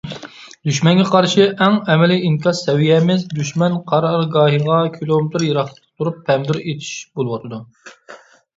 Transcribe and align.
دۈشمەنگە 0.67 1.03
قارشى 1.09 1.43
ئەڭ 1.65 1.75
ئەمەلىي 1.95 2.23
ئىنكاس 2.29 2.61
سەۋىيەمىز 2.69 3.27
دۈشمەن 3.35 3.77
قارارگاھىغا 3.93 4.81
كىلومېتىر 4.97 5.47
يىراقلىقىدا 5.51 5.89
تۇرۇپ 5.91 6.27
«پەمىدۇر 6.31 6.63
ئېتىش» 6.65 6.91
بولۇۋاتىدۇ. 7.21 7.65